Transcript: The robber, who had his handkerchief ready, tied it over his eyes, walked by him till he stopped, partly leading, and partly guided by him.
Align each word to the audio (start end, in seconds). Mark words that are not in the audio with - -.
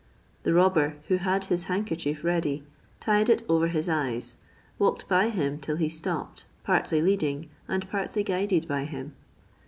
The 0.41 0.53
robber, 0.55 0.95
who 1.09 1.17
had 1.17 1.45
his 1.45 1.65
handkerchief 1.65 2.23
ready, 2.23 2.63
tied 2.99 3.29
it 3.29 3.43
over 3.47 3.67
his 3.67 3.87
eyes, 3.87 4.35
walked 4.79 5.07
by 5.07 5.29
him 5.29 5.59
till 5.59 5.75
he 5.75 5.89
stopped, 5.89 6.45
partly 6.63 7.03
leading, 7.03 7.51
and 7.67 7.87
partly 7.87 8.23
guided 8.23 8.67
by 8.67 8.85
him. 8.85 9.13